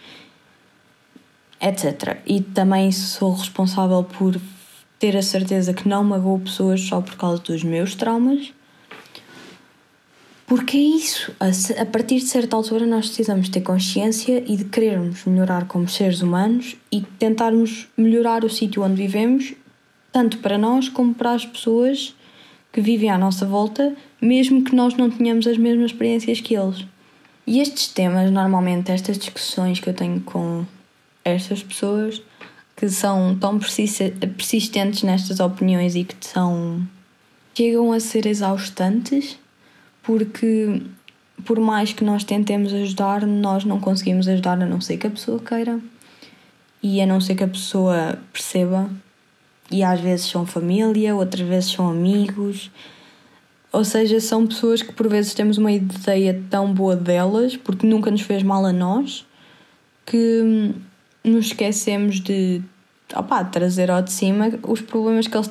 etc. 1.60 2.18
E 2.26 2.40
também 2.40 2.92
sou 2.92 3.34
responsável 3.34 4.04
por 4.04 4.40
ter 4.98 5.16
a 5.16 5.22
certeza 5.22 5.72
que 5.72 5.88
não 5.88 6.04
magoo 6.04 6.40
pessoas 6.40 6.80
só 6.80 7.00
por 7.00 7.16
causa 7.16 7.42
dos 7.42 7.62
meus 7.62 7.94
traumas. 7.94 8.52
Porque 10.46 10.78
é 10.78 10.80
isso, 10.80 11.30
a 11.78 11.84
partir 11.84 12.20
de 12.20 12.26
certa 12.26 12.56
altura 12.56 12.86
nós 12.86 13.06
precisamos 13.06 13.50
ter 13.50 13.60
consciência 13.60 14.42
e 14.46 14.56
de 14.56 14.64
querermos 14.64 15.24
melhorar 15.26 15.66
como 15.66 15.86
seres 15.86 16.22
humanos 16.22 16.74
e 16.90 17.02
tentarmos 17.02 17.86
melhorar 17.96 18.44
o 18.44 18.48
sítio 18.48 18.82
onde 18.82 18.94
vivemos, 18.94 19.52
tanto 20.10 20.38
para 20.38 20.56
nós 20.56 20.88
como 20.88 21.12
para 21.12 21.32
as 21.32 21.44
pessoas 21.44 22.14
que 22.72 22.80
vivem 22.80 23.10
à 23.10 23.18
nossa 23.18 23.46
volta, 23.46 23.94
mesmo 24.20 24.62
que 24.62 24.74
nós 24.74 24.94
não 24.94 25.10
tenhamos 25.10 25.46
as 25.46 25.56
mesmas 25.56 25.92
experiências 25.92 26.40
que 26.40 26.54
eles. 26.54 26.84
E 27.46 27.60
estes 27.60 27.88
temas, 27.88 28.30
normalmente, 28.30 28.92
estas 28.92 29.18
discussões 29.18 29.80
que 29.80 29.88
eu 29.88 29.94
tenho 29.94 30.20
com 30.20 30.66
estas 31.24 31.62
pessoas, 31.62 32.20
que 32.76 32.88
são 32.88 33.36
tão 33.36 33.58
persistentes 33.58 35.02
nestas 35.02 35.40
opiniões 35.40 35.96
e 35.96 36.04
que 36.04 36.14
são. 36.20 36.86
chegam 37.54 37.90
a 37.90 37.98
ser 37.98 38.26
exaustantes, 38.26 39.38
porque 40.02 40.82
por 41.44 41.58
mais 41.58 41.92
que 41.92 42.04
nós 42.04 42.22
tentemos 42.22 42.72
ajudar, 42.72 43.26
nós 43.26 43.64
não 43.64 43.80
conseguimos 43.80 44.28
ajudar 44.28 44.62
a 44.62 44.66
não 44.66 44.80
ser 44.80 44.96
que 44.96 45.06
a 45.06 45.10
pessoa 45.10 45.40
queira. 45.40 45.80
e 46.80 47.00
a 47.00 47.06
não 47.06 47.20
ser 47.20 47.34
que 47.34 47.42
a 47.42 47.48
pessoa 47.48 48.18
perceba, 48.32 48.88
e 49.70 49.82
às 49.82 50.00
vezes 50.00 50.26
são 50.26 50.46
família, 50.46 51.14
outras 51.14 51.46
vezes 51.46 51.70
são 51.70 51.88
amigos, 51.88 52.70
ou 53.70 53.84
seja, 53.84 54.18
são 54.20 54.46
pessoas 54.46 54.82
que 54.82 54.92
por 54.92 55.08
vezes 55.08 55.34
temos 55.34 55.58
uma 55.58 55.70
ideia 55.70 56.42
tão 56.48 56.72
boa 56.72 56.96
delas, 56.96 57.56
porque 57.56 57.86
nunca 57.86 58.10
nos 58.10 58.22
fez 58.22 58.42
mal 58.42 58.64
a 58.64 58.72
nós, 58.72 59.26
que 60.06 60.72
nos 61.22 61.46
esquecemos 61.46 62.20
de 62.20 62.62
opa, 63.14 63.44
trazer 63.44 63.90
ao 63.90 64.02
de 64.02 64.12
cima 64.12 64.50
os 64.62 64.80
problemas 64.80 65.26
que 65.26 65.36
eles 65.36 65.48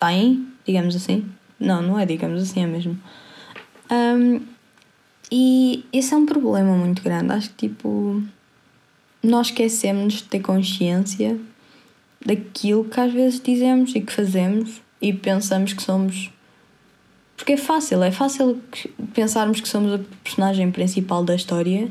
têm, 0.00 0.46
digamos 0.66 0.96
assim. 0.96 1.26
Não, 1.60 1.82
não 1.82 1.98
é 1.98 2.06
digamos 2.06 2.42
assim, 2.42 2.62
é 2.62 2.66
mesmo. 2.66 2.98
Um, 3.90 4.40
e 5.30 5.84
esse 5.92 6.14
é 6.14 6.16
um 6.16 6.24
problema 6.24 6.74
muito 6.74 7.02
grande. 7.02 7.32
Acho 7.32 7.50
que 7.50 7.68
tipo 7.68 8.22
nós 9.22 9.48
esquecemos 9.48 10.14
de 10.14 10.24
ter 10.24 10.40
consciência 10.40 11.38
daquilo 12.24 12.84
que 12.84 13.00
às 13.00 13.12
vezes 13.12 13.40
dizemos 13.40 13.94
e 13.94 14.00
que 14.00 14.12
fazemos 14.12 14.80
e 15.00 15.12
pensamos 15.12 15.72
que 15.72 15.82
somos. 15.82 16.30
Porque 17.36 17.52
é 17.52 17.56
fácil, 17.56 18.02
é 18.02 18.10
fácil 18.10 18.60
pensarmos 19.14 19.60
que 19.60 19.68
somos 19.68 19.92
a 19.92 20.00
personagem 20.24 20.70
principal 20.70 21.24
da 21.24 21.34
história, 21.34 21.88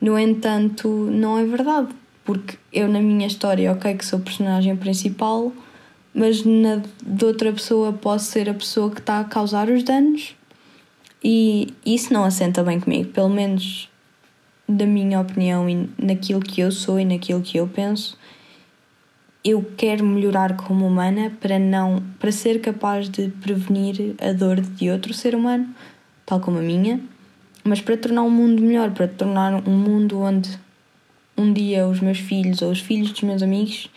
no 0.00 0.18
entanto, 0.18 0.88
não 0.88 1.38
é 1.38 1.44
verdade. 1.44 1.88
Porque 2.24 2.56
eu, 2.72 2.88
na 2.88 3.00
minha 3.00 3.26
história, 3.26 3.72
ok, 3.72 3.94
que 3.94 4.06
sou 4.06 4.20
personagem 4.20 4.76
principal, 4.76 5.52
mas 6.14 6.44
na 6.44 6.82
de 7.04 7.24
outra 7.24 7.52
pessoa 7.52 7.92
posso 7.92 8.26
ser 8.26 8.48
a 8.48 8.54
pessoa 8.54 8.90
que 8.90 9.00
está 9.00 9.20
a 9.20 9.24
causar 9.24 9.68
os 9.68 9.82
danos. 9.82 10.36
E 11.22 11.74
isso 11.84 12.12
não 12.12 12.24
assenta 12.24 12.62
bem 12.62 12.80
comigo, 12.80 13.10
pelo 13.10 13.28
menos 13.28 13.88
da 14.68 14.86
minha 14.86 15.20
opinião 15.20 15.68
e 15.68 15.88
naquilo 15.98 16.40
que 16.40 16.60
eu 16.60 16.70
sou 16.70 16.98
e 16.98 17.04
naquilo 17.04 17.42
que 17.42 17.58
eu 17.58 17.66
penso, 17.66 18.16
eu 19.44 19.64
quero 19.76 20.04
melhorar 20.04 20.56
como 20.56 20.86
humana 20.86 21.32
para 21.40 21.58
não 21.58 22.02
para 22.18 22.30
ser 22.30 22.60
capaz 22.60 23.08
de 23.08 23.28
prevenir 23.28 24.14
a 24.20 24.32
dor 24.32 24.60
de 24.60 24.90
outro 24.90 25.14
ser 25.14 25.34
humano, 25.34 25.74
tal 26.26 26.40
como 26.40 26.58
a 26.58 26.62
minha, 26.62 27.00
mas 27.64 27.80
para 27.80 27.96
tornar 27.96 28.22
um 28.22 28.30
mundo 28.30 28.60
melhor, 28.62 28.90
para 28.90 29.08
tornar 29.08 29.66
um 29.66 29.76
mundo 29.76 30.20
onde 30.20 30.58
um 31.36 31.52
dia 31.52 31.86
os 31.86 32.00
meus 32.00 32.18
filhos 32.18 32.60
ou 32.60 32.70
os 32.70 32.80
filhos 32.80 33.12
dos 33.12 33.22
meus 33.22 33.42
amigos 33.42 33.88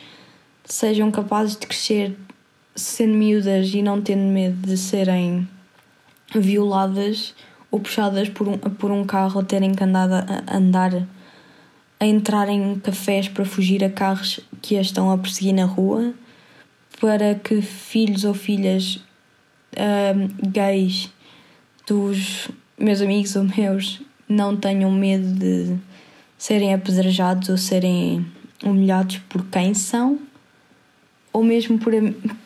sejam 0.63 1.11
capazes 1.11 1.57
de 1.57 1.67
crescer 1.67 2.15
sendo 2.75 3.13
miúdas 3.13 3.73
e 3.73 3.81
não 3.81 4.01
tendo 4.01 4.31
medo 4.31 4.65
de 4.65 4.77
serem 4.77 5.47
violadas 6.33 7.35
ou 7.69 7.79
puxadas 7.79 8.29
por 8.29 8.47
um, 8.47 8.57
por 8.57 8.91
um 8.91 9.03
carro 9.03 9.43
terem 9.43 9.73
que 9.73 9.83
andar 9.83 10.25
andar 10.49 11.05
a 12.03 12.07
entrar 12.07 12.49
em 12.49 12.75
cafés 12.79 13.29
para 13.29 13.45
fugir 13.45 13.83
a 13.83 13.89
carros 13.89 14.39
que 14.61 14.77
as 14.77 14.87
estão 14.87 15.09
a 15.09 15.17
perseguir 15.17 15.53
na 15.53 15.65
rua, 15.65 16.13
para 16.99 17.35
que 17.35 17.61
filhos 17.61 18.23
ou 18.23 18.33
filhas 18.33 18.99
gays 20.51 21.09
dos 21.87 22.49
meus 22.77 23.01
amigos 23.01 23.35
ou 23.35 23.45
meus 23.45 24.01
não 24.27 24.55
tenham 24.55 24.91
medo 24.91 25.27
de 25.33 25.75
serem 26.37 26.73
apedrejados 26.73 27.49
ou 27.49 27.57
serem 27.57 28.25
humilhados 28.63 29.17
por 29.29 29.45
quem 29.45 29.73
são, 29.73 30.19
ou 31.31 31.43
mesmo 31.43 31.79
por, 31.79 31.93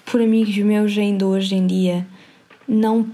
por 0.06 0.22
amigos 0.22 0.56
meus 0.58 0.98
ainda 0.98 1.26
hoje 1.26 1.56
em 1.56 1.68
dia 1.68 2.08
não 2.68 3.10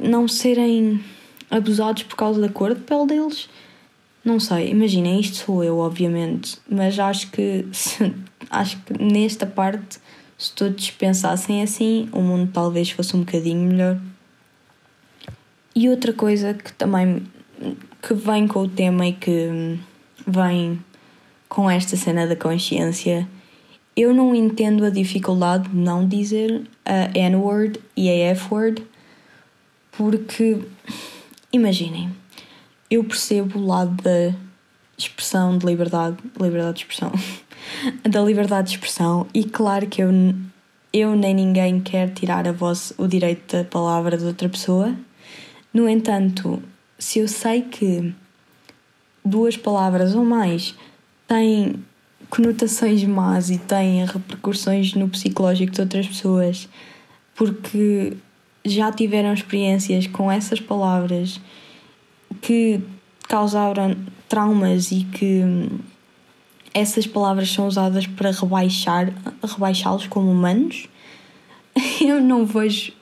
não 0.00 0.28
serem 0.28 1.02
abusados 1.50 2.02
por 2.02 2.16
causa 2.16 2.40
da 2.40 2.50
cor 2.50 2.74
de 2.74 2.80
pele 2.82 3.06
deles. 3.06 3.48
Não 4.26 4.40
sei, 4.40 4.70
imaginem, 4.70 5.20
isto 5.20 5.36
sou 5.36 5.62
eu, 5.62 5.78
obviamente, 5.78 6.58
mas 6.68 6.98
acho 6.98 7.30
que 7.30 7.64
se, 7.70 8.12
acho 8.50 8.76
que 8.82 9.00
nesta 9.00 9.46
parte, 9.46 10.00
se 10.36 10.52
todos 10.52 10.90
pensassem 10.90 11.62
assim, 11.62 12.08
o 12.10 12.20
mundo 12.20 12.50
talvez 12.52 12.90
fosse 12.90 13.14
um 13.14 13.20
bocadinho 13.20 13.68
melhor. 13.68 14.00
E 15.76 15.88
outra 15.88 16.12
coisa 16.12 16.54
que 16.54 16.72
também 16.72 17.22
que 18.02 18.14
vem 18.14 18.48
com 18.48 18.62
o 18.62 18.68
tema 18.68 19.06
e 19.06 19.12
que 19.12 19.78
vem 20.26 20.80
com 21.48 21.70
esta 21.70 21.96
cena 21.96 22.26
da 22.26 22.34
consciência, 22.34 23.28
eu 23.96 24.12
não 24.12 24.34
entendo 24.34 24.84
a 24.84 24.90
dificuldade 24.90 25.68
de 25.68 25.76
não 25.76 26.06
dizer 26.06 26.62
a 26.84 27.16
N-word 27.16 27.78
e 27.96 28.10
a 28.10 28.30
F-word 28.30 28.82
porque, 29.92 30.58
imaginem, 31.52 32.10
eu 32.90 33.02
percebo 33.04 33.58
o 33.58 33.66
lado 33.66 34.02
da 34.02 34.34
expressão 34.96 35.58
de 35.58 35.66
liberdade, 35.66 36.16
liberdade 36.40 36.78
de 36.78 36.80
expressão, 36.84 37.12
da 38.08 38.22
liberdade 38.22 38.68
de 38.68 38.74
expressão, 38.76 39.26
e 39.34 39.44
claro 39.44 39.86
que 39.86 40.02
eu, 40.02 40.10
eu 40.92 41.16
nem 41.16 41.34
ninguém 41.34 41.80
quer 41.80 42.10
tirar 42.12 42.46
a 42.46 42.52
voz, 42.52 42.92
o 42.96 43.06
direito 43.06 43.56
da 43.56 43.64
palavra 43.64 44.16
de 44.16 44.24
outra 44.24 44.48
pessoa. 44.48 44.94
No 45.72 45.88
entanto, 45.88 46.62
se 46.98 47.18
eu 47.18 47.28
sei 47.28 47.62
que 47.62 48.14
duas 49.24 49.56
palavras 49.56 50.14
ou 50.14 50.24
mais 50.24 50.74
têm 51.26 51.84
conotações 52.30 53.04
más 53.04 53.50
e 53.50 53.58
têm 53.58 54.04
repercussões 54.04 54.94
no 54.94 55.08
psicológico 55.08 55.72
de 55.72 55.80
outras 55.80 56.06
pessoas, 56.06 56.68
porque 57.34 58.16
já 58.64 58.90
tiveram 58.90 59.32
experiências 59.32 60.06
com 60.06 60.30
essas 60.30 60.60
palavras 60.60 61.40
que 62.40 62.80
causaram 63.28 63.96
traumas 64.28 64.90
e 64.92 65.04
que 65.04 65.42
essas 66.72 67.06
palavras 67.06 67.50
são 67.50 67.66
usadas 67.66 68.06
para 68.06 68.30
rebaixar, 68.30 69.12
rebaixá-los 69.42 70.06
como 70.06 70.30
humanos, 70.30 70.88
eu 72.00 72.20
não 72.20 72.44
vejo 72.44 72.92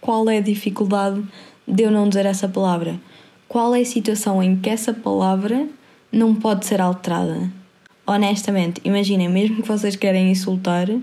qual 0.00 0.28
é 0.30 0.38
a 0.38 0.40
dificuldade 0.40 1.22
de 1.66 1.82
eu 1.82 1.90
não 1.90 2.08
dizer 2.08 2.26
essa 2.26 2.48
palavra. 2.48 3.00
Qual 3.48 3.74
é 3.74 3.80
a 3.80 3.84
situação 3.84 4.42
em 4.42 4.56
que 4.56 4.70
essa 4.70 4.92
palavra 4.92 5.66
não 6.12 6.34
pode 6.34 6.66
ser 6.66 6.80
alterada? 6.80 7.50
Honestamente, 8.06 8.80
imaginem, 8.84 9.28
mesmo 9.28 9.62
que 9.62 9.68
vocês 9.68 9.96
querem 9.96 10.30
insultar, 10.30 10.88
um, 10.88 11.02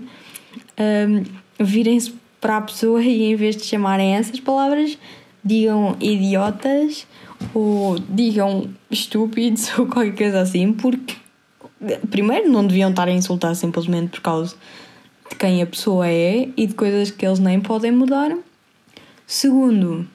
virem-se 1.60 2.14
para 2.40 2.56
a 2.56 2.60
pessoa 2.62 3.02
e 3.04 3.24
em 3.24 3.36
vez 3.36 3.56
de 3.56 3.64
chamarem 3.64 4.16
essas 4.16 4.40
palavras, 4.40 4.96
digam 5.44 5.96
idiotas 6.00 7.06
ou 7.52 7.98
digam 7.98 8.68
estúpidos 8.90 9.70
ou 9.78 9.86
qualquer 9.86 10.16
coisa 10.16 10.40
assim, 10.40 10.72
porque 10.72 11.16
primeiro 12.10 12.50
não 12.50 12.66
deviam 12.66 12.90
estar 12.90 13.08
a 13.08 13.12
insultar 13.12 13.54
simplesmente 13.54 14.10
por 14.10 14.20
causa 14.20 14.56
de 15.30 15.36
quem 15.36 15.62
a 15.62 15.66
pessoa 15.66 16.08
é 16.08 16.48
e 16.56 16.66
de 16.66 16.74
coisas 16.74 17.10
que 17.10 17.26
eles 17.26 17.38
nem 17.38 17.60
podem 17.60 17.92
mudar. 17.92 18.36
Segundo, 19.26 20.06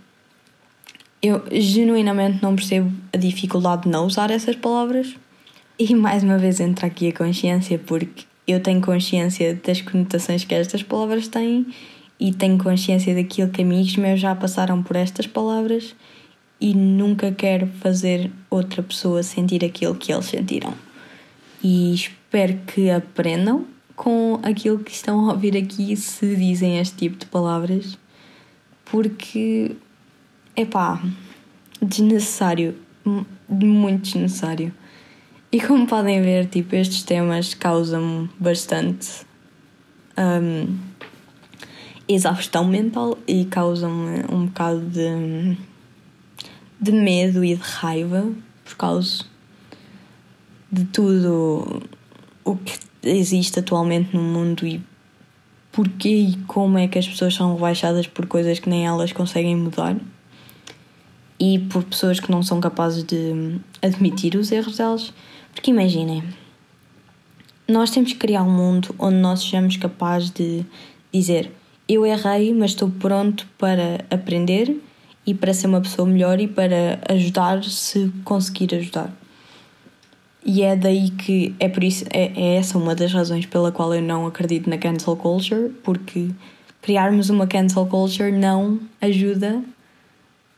eu 1.21 1.43
genuinamente 1.51 2.41
não 2.41 2.55
percebo 2.55 2.91
a 3.11 3.17
dificuldade 3.17 3.83
de 3.83 3.89
não 3.89 4.05
usar 4.05 4.31
essas 4.31 4.55
palavras. 4.55 5.15
E 5.77 5.95
mais 5.95 6.23
uma 6.23 6.37
vez 6.37 6.59
entra 6.59 6.87
aqui 6.87 7.09
a 7.09 7.13
consciência, 7.13 7.79
porque 7.79 8.25
eu 8.47 8.61
tenho 8.61 8.81
consciência 8.81 9.59
das 9.65 9.81
conotações 9.81 10.43
que 10.43 10.53
estas 10.53 10.83
palavras 10.83 11.27
têm 11.27 11.65
e 12.19 12.33
tenho 12.33 12.57
consciência 12.57 13.15
daquilo 13.15 13.49
que 13.49 13.61
amigos 13.61 13.95
meus 13.95 14.19
já 14.19 14.35
passaram 14.35 14.83
por 14.83 14.95
estas 14.95 15.25
palavras 15.25 15.95
e 16.59 16.73
nunca 16.73 17.31
quero 17.31 17.67
fazer 17.79 18.31
outra 18.49 18.83
pessoa 18.83 19.23
sentir 19.23 19.63
aquilo 19.63 19.95
que 19.95 20.11
eles 20.11 20.25
sentiram. 20.25 20.73
E 21.63 21.93
espero 21.93 22.57
que 22.67 22.89
aprendam 22.89 23.65
com 23.95 24.39
aquilo 24.43 24.79
que 24.79 24.91
estão 24.91 25.29
a 25.29 25.33
ouvir 25.33 25.57
aqui 25.57 25.95
se 25.95 26.35
dizem 26.35 26.79
este 26.79 26.95
tipo 26.95 27.17
de 27.17 27.25
palavras, 27.25 27.97
porque 28.85 29.75
é 30.55 30.65
pá, 30.65 31.01
desnecessário, 31.81 32.75
muito 33.47 34.03
desnecessário. 34.03 34.73
E 35.51 35.59
como 35.59 35.87
podem 35.87 36.21
ver, 36.21 36.45
tipo, 36.45 36.75
estes 36.75 37.03
temas 37.03 37.53
causam 37.53 38.29
bastante. 38.39 39.25
Um, 40.17 40.77
exaustão 42.09 42.65
mental 42.65 43.17
e 43.27 43.45
causam-me 43.45 44.25
um 44.33 44.47
bocado 44.47 44.81
de, 44.81 45.55
de 46.79 46.91
medo 46.91 47.43
e 47.43 47.55
de 47.55 47.61
raiva 47.61 48.31
por 48.63 48.75
causa 48.75 49.25
de 50.71 50.85
tudo 50.85 51.81
o 52.43 52.55
que 52.55 52.79
existe 53.03 53.59
atualmente 53.59 54.15
no 54.15 54.21
mundo 54.21 54.65
e 54.65 54.81
porquê 55.71 56.09
e 56.09 56.37
como 56.47 56.77
é 56.77 56.87
que 56.87 56.99
as 56.99 57.07
pessoas 57.07 57.33
são 57.33 57.55
rebaixadas 57.55 58.07
por 58.07 58.27
coisas 58.27 58.59
que 58.59 58.69
nem 58.69 58.85
elas 58.85 59.11
conseguem 59.11 59.55
mudar 59.55 59.95
e 61.39 61.57
por 61.57 61.83
pessoas 61.83 62.19
que 62.19 62.29
não 62.29 62.43
são 62.43 62.59
capazes 62.59 63.03
de 63.03 63.59
admitir 63.81 64.35
os 64.35 64.51
erros 64.51 64.77
delas. 64.77 65.13
Porque 65.53 65.71
imaginem, 65.71 66.23
nós 67.67 67.91
temos 67.91 68.11
que 68.11 68.19
criar 68.19 68.43
um 68.43 68.51
mundo 68.51 68.93
onde 68.99 69.15
nós 69.15 69.41
sejamos 69.41 69.77
capazes 69.77 70.31
de 70.31 70.65
dizer 71.13 71.51
eu 71.87 72.05
errei, 72.05 72.53
mas 72.53 72.71
estou 72.71 72.89
pronto 72.89 73.47
para 73.57 74.05
aprender 74.11 74.79
e 75.25 75.33
para 75.33 75.53
ser 75.53 75.67
uma 75.67 75.81
pessoa 75.81 76.07
melhor 76.07 76.39
e 76.39 76.47
para 76.47 76.99
ajudar 77.09 77.63
se 77.63 78.11
conseguir 78.23 78.73
ajudar. 78.75 79.11
e 80.45 80.61
é 80.61 80.75
daí 80.75 81.09
que 81.11 81.53
é 81.59 81.67
por 81.67 81.83
isso 81.83 82.05
é, 82.09 82.31
é 82.35 82.55
essa 82.55 82.77
uma 82.77 82.95
das 82.95 83.13
razões 83.13 83.45
pela 83.45 83.71
qual 83.71 83.93
eu 83.93 84.01
não 84.01 84.25
acredito 84.25 84.69
na 84.69 84.77
cancel 84.77 85.15
culture, 85.15 85.69
porque 85.83 86.29
criarmos 86.81 87.29
uma 87.29 87.45
cancel 87.45 87.85
culture 87.85 88.31
não 88.31 88.79
ajuda 89.01 89.61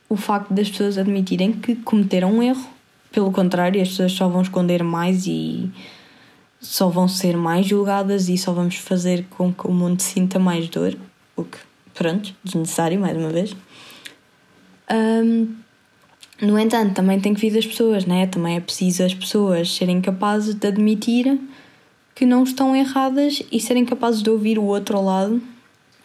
o 0.08 0.16
facto 0.16 0.52
das 0.52 0.70
pessoas 0.70 0.98
admitirem 0.98 1.52
que 1.52 1.74
cometeram 1.74 2.32
um 2.32 2.42
erro. 2.42 2.68
Pelo 3.10 3.32
contrário, 3.32 3.80
as 3.80 3.88
pessoas 3.88 4.12
só 4.12 4.28
vão 4.28 4.42
esconder 4.42 4.82
mais 4.82 5.26
e 5.26 5.70
só 6.60 6.88
vão 6.88 7.08
ser 7.08 7.36
mais 7.36 7.66
julgadas 7.66 8.28
e 8.28 8.38
só 8.38 8.52
vamos 8.52 8.76
fazer 8.76 9.26
com 9.30 9.52
que 9.52 9.66
o 9.66 9.72
mundo 9.72 10.00
sinta 10.00 10.38
mais 10.38 10.68
dor, 10.68 10.96
o 11.36 11.44
que, 11.44 11.58
pronto, 11.92 12.34
desnecessário, 12.44 13.00
mais 13.00 13.16
uma 13.16 13.30
vez. 13.30 13.56
Um, 14.92 15.54
no 16.40 16.58
entanto, 16.58 16.94
também 16.94 17.20
tem 17.20 17.32
que 17.32 17.40
vir 17.40 17.52
das 17.52 17.66
pessoas, 17.66 18.04
né? 18.04 18.26
Também 18.26 18.56
é 18.56 18.60
preciso 18.60 19.04
as 19.04 19.14
pessoas 19.14 19.74
serem 19.74 20.00
capazes 20.00 20.54
de 20.54 20.66
admitir 20.66 21.40
que 22.14 22.26
não 22.26 22.42
estão 22.42 22.76
erradas 22.76 23.42
e 23.50 23.58
serem 23.60 23.84
capazes 23.84 24.22
de 24.22 24.28
ouvir 24.28 24.58
o 24.58 24.64
outro 24.64 25.00
lado 25.00 25.40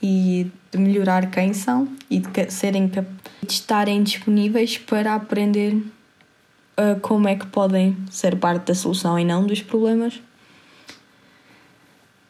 e 0.02 0.50
de 0.72 0.78
melhorar 0.78 1.30
quem 1.32 1.54
são 1.54 1.88
e 2.10 2.20
de 2.20 2.52
serem 2.52 2.88
de 2.88 3.06
estarem 3.50 4.04
disponíveis 4.04 4.78
para 4.78 5.16
aprender 5.16 5.74
uh, 5.74 7.00
como 7.02 7.28
é 7.28 7.36
que 7.36 7.48
podem 7.48 7.98
ser 8.10 8.36
parte 8.38 8.68
da 8.68 8.76
solução 8.76 9.18
e 9.18 9.26
não 9.26 9.46
dos 9.46 9.62
problemas. 9.62 10.22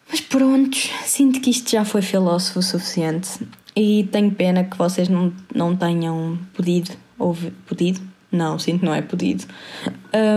Mas 0.10 0.22
pronto, 0.22 0.78
sinto 1.06 1.42
que 1.42 1.50
isto 1.50 1.70
já 1.70 1.84
foi 1.84 2.02
filósofo 2.02 2.60
o 2.60 2.64
suficiente 2.64 3.46
e 3.78 4.06
tenho 4.12 4.32
pena 4.32 4.64
que 4.64 4.76
vocês 4.76 5.08
não, 5.08 5.32
não 5.54 5.76
tenham 5.76 6.40
podido 6.52 6.90
ouvir. 7.20 7.54
Podido? 7.68 8.02
Não, 8.32 8.58
sinto 8.58 8.84
não 8.84 8.92
é 8.92 9.04
podido. 9.04 9.46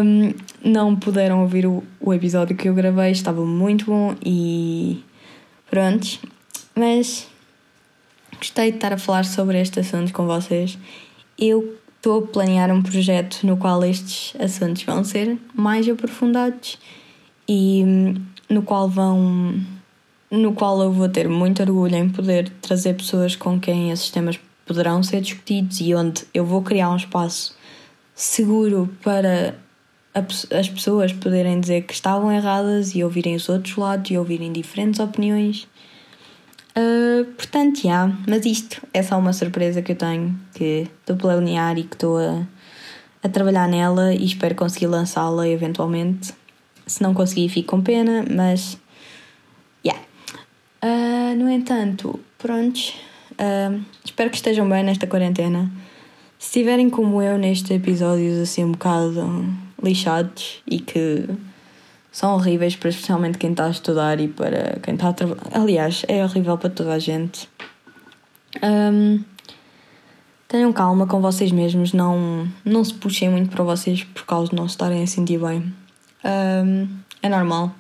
Um, 0.05 0.35
não 0.63 0.95
puderam 0.95 1.41
ouvir 1.41 1.65
o, 1.65 1.83
o 1.99 2.13
episódio 2.13 2.55
que 2.55 2.69
eu 2.69 2.75
gravei, 2.75 3.13
estava 3.13 3.43
muito 3.47 3.87
bom 3.87 4.15
e 4.23 5.03
pronto. 5.71 6.21
Mas 6.77 7.29
gostei 8.37 8.73
de 8.73 8.77
estar 8.77 8.93
a 8.93 8.99
falar 8.99 9.25
sobre 9.25 9.59
este 9.59 9.81
assunto 9.81 10.13
com 10.13 10.27
vocês. 10.27 10.79
Eu 11.39 11.79
estou 11.97 12.19
a 12.19 12.27
planear 12.27 12.71
um 12.71 12.83
projeto 12.83 13.47
no 13.47 13.57
qual 13.57 13.83
estes 13.83 14.39
assuntos 14.39 14.83
vão 14.83 15.03
ser 15.03 15.39
mais 15.55 15.89
aprofundados 15.89 16.79
e 17.49 17.83
hum, 17.87 18.15
no 18.51 18.61
qual 18.61 18.87
vão 18.87 19.55
no 20.31 20.53
qual 20.53 20.81
eu 20.83 20.93
vou 20.93 21.09
ter 21.09 21.29
muito 21.29 21.63
orgulho 21.63 21.97
em 21.97 22.09
poder 22.09 22.49
trazer 22.63 22.95
pessoas 22.95 23.35
com 23.35 23.59
quem 23.59 23.91
esses 23.91 24.11
temas 24.11 24.39
poderão 24.65 25.03
ser 25.03 25.21
discutidos 25.21 25.81
e 25.81 25.95
onde 25.95 26.23
eu 26.33 26.45
vou 26.45 26.63
criar 26.63 26.91
um 26.91 26.97
espaço 26.97 27.57
seguro 28.15 28.89
para 29.03 29.57
as 30.53 30.69
pessoas 30.69 31.13
poderem 31.13 31.61
dizer 31.61 31.83
que 31.83 31.93
estavam 31.93 32.33
erradas 32.33 32.95
e 32.95 33.03
ouvirem 33.03 33.35
os 33.35 33.49
outros 33.49 33.77
lados 33.77 34.11
e 34.11 34.19
ouvirem 34.19 34.53
diferentes 34.53 35.01
opiniões. 35.01 35.67
Uh, 36.71 37.25
portanto, 37.33 37.83
já, 37.83 37.89
yeah, 37.89 38.19
mas 38.29 38.47
isto 38.47 38.81
é 38.95 39.03
só 39.03 39.19
uma 39.19 39.33
surpresa 39.33 39.83
que 39.83 39.93
eu 39.93 39.97
tenho, 39.97 40.39
que 40.55 40.89
estou 41.01 41.17
a 41.17 41.19
planear 41.19 41.79
e 41.79 41.85
que 41.85 41.97
estou 41.97 42.19
a, 42.19 42.47
a 43.23 43.29
trabalhar 43.29 43.69
nela 43.69 44.15
e 44.15 44.25
espero 44.25 44.55
conseguir 44.55 44.87
lançá-la 44.87 45.49
eventualmente. 45.49 46.33
Se 46.87 47.03
não 47.03 47.13
conseguir, 47.15 47.49
fico 47.49 47.77
com 47.77 47.83
pena, 47.83 48.25
mas. 48.29 48.80
Uh, 51.31 51.37
no 51.37 51.49
entanto, 51.49 52.19
prontos. 52.39 52.95
Uh, 53.33 53.81
espero 54.05 54.31
que 54.31 54.37
estejam 54.37 54.69
bem 54.69 54.83
nesta 54.83 55.07
quarentena. 55.07 55.71
Se 56.39 56.47
estiverem 56.49 56.89
como 56.91 57.23
eu 57.23 57.39
nestes 57.39 57.71
episódios 57.71 58.39
assim 58.39 58.65
um 58.65 58.73
bocado 58.73 59.45
lixados 59.83 60.63
e 60.67 60.79
que 60.81 61.29
são 62.11 62.35
horríveis 62.35 62.77
para 62.77 62.89
especialmente 62.89 63.39
quem 63.39 63.51
está 63.51 63.67
a 63.67 63.71
estudar 63.71 64.21
e 64.21 64.29
para 64.29 64.79
quem 64.83 64.95
está 64.95 65.09
a 65.09 65.13
trabalhar. 65.13 65.43
Aliás, 65.53 66.03
é 66.09 66.25
horrível 66.25 66.59
para 66.59 66.71
toda 66.71 66.95
a 66.95 66.99
gente. 66.99 67.49
Um, 68.63 69.23
tenham 70.49 70.73
calma 70.73 71.07
com 71.07 71.21
vocês 71.21 71.53
mesmos, 71.53 71.93
não, 71.93 72.49
não 72.65 72.83
se 72.83 72.95
puxem 72.95 73.31
muito 73.31 73.51
para 73.51 73.63
vocês 73.63 74.03
por 74.03 74.25
causa 74.27 74.51
de 74.51 74.57
não 74.57 74.67
estarem 74.67 75.03
a 75.03 75.07
sentir 75.07 75.39
bem. 75.39 75.73
Um, 76.25 76.89
é 77.23 77.29
normal. 77.29 77.75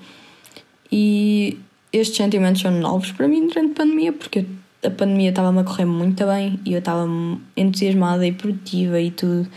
E 0.92 1.58
estes 1.92 2.16
sentimentos 2.16 2.62
são 2.62 2.70
novos 2.70 3.12
para 3.12 3.26
mim 3.28 3.46
durante 3.46 3.72
a 3.72 3.74
pandemia, 3.74 4.12
porque 4.12 4.46
a 4.82 4.90
pandemia 4.90 5.30
estava-me 5.30 5.60
a 5.60 5.64
correr 5.64 5.84
muito 5.84 6.24
bem 6.26 6.58
e 6.64 6.72
eu 6.72 6.78
estava 6.78 7.08
entusiasmada 7.56 8.26
e 8.26 8.32
produtiva 8.32 9.00
e 9.00 9.10
tudo. 9.10 9.48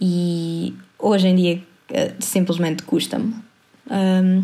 E 0.00 0.74
hoje 0.98 1.28
em 1.28 1.36
dia 1.36 1.62
eh, 1.90 2.14
simplesmente 2.18 2.82
custa-me 2.82 3.34
um, 3.90 4.40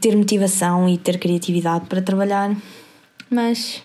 ter 0.00 0.16
motivação 0.16 0.88
e 0.88 0.98
ter 0.98 1.18
criatividade 1.18 1.86
para 1.86 2.02
trabalhar. 2.02 2.54
Mas 3.30 3.82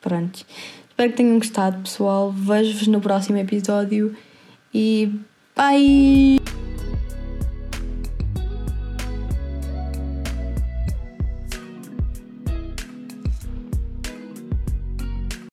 pronto. 0.00 0.44
Espero 0.88 1.10
que 1.10 1.16
tenham 1.16 1.38
gostado, 1.38 1.82
pessoal. 1.82 2.30
Vejo-vos 2.30 2.86
no 2.86 3.00
próximo 3.00 3.38
episódio 3.38 4.14
e 4.74 5.10
bye! 5.56 6.69